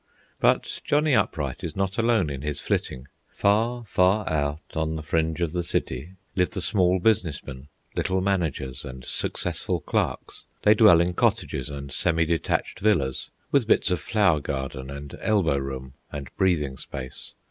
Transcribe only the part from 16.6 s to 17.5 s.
space.